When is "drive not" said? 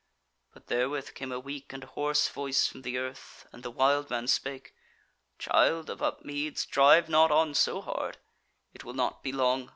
6.65-7.29